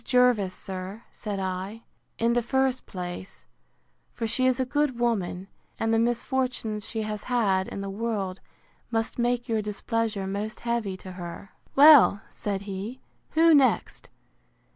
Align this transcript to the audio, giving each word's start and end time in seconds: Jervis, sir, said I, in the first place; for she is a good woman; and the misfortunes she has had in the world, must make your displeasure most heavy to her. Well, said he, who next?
Jervis, 0.03 0.55
sir, 0.55 1.03
said 1.11 1.39
I, 1.39 1.83
in 2.17 2.33
the 2.33 2.41
first 2.41 2.87
place; 2.87 3.45
for 4.11 4.25
she 4.25 4.47
is 4.47 4.59
a 4.59 4.65
good 4.65 4.97
woman; 4.99 5.47
and 5.79 5.93
the 5.93 5.99
misfortunes 5.99 6.89
she 6.89 7.03
has 7.03 7.25
had 7.25 7.67
in 7.67 7.81
the 7.81 7.87
world, 7.91 8.39
must 8.89 9.19
make 9.19 9.47
your 9.47 9.61
displeasure 9.61 10.25
most 10.25 10.61
heavy 10.61 10.97
to 10.97 11.11
her. 11.11 11.51
Well, 11.75 12.21
said 12.31 12.61
he, 12.61 12.99
who 13.33 13.53
next? 13.53 14.09